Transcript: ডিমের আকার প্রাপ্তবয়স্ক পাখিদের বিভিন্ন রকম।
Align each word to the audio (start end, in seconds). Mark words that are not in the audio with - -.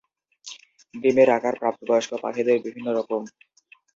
ডিমের 0.95 1.29
আকার 1.37 1.55
প্রাপ্তবয়স্ক 1.61 2.11
পাখিদের 2.23 2.57
বিভিন্ন 2.65 2.87
রকম। 2.97 3.21